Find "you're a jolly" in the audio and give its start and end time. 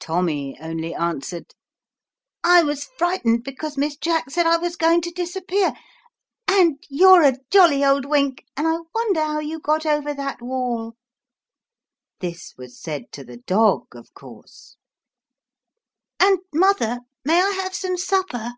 6.90-7.84